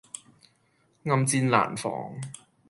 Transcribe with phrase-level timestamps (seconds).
[1.03, 2.19] 暗箭難防